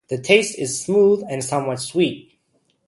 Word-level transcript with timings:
The 0.07 0.17
taste 0.17 0.57
is 0.57 0.79
smooth 0.81 1.21
and 1.29 1.43
somewhat 1.43 1.79
sweet. 1.79 2.33